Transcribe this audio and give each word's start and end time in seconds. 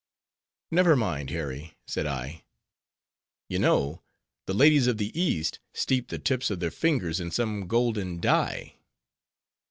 "Never 0.71 0.95
mind, 0.95 1.29
Harry," 1.29 1.77
said 1.85 2.07
I—"You 2.07 3.59
know 3.59 4.01
the 4.47 4.53
ladies 4.55 4.87
of 4.87 4.97
the 4.97 5.15
east 5.15 5.59
steep 5.75 6.07
the 6.07 6.17
tips 6.17 6.49
of 6.49 6.59
their 6.59 6.71
fingers 6.71 7.19
in 7.19 7.29
some 7.29 7.67
golden 7.67 8.19
dye." 8.19 8.77